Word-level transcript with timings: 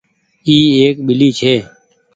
اي 0.47 0.55
ايڪ 0.77 0.95
ٻلي 1.07 1.29
ڇي۔ 1.39 1.53